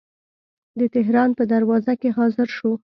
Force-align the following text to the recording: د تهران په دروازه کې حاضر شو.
د 0.79 0.81
تهران 0.95 1.29
په 1.37 1.43
دروازه 1.53 1.93
کې 2.01 2.09
حاضر 2.17 2.47
شو. 2.57 2.71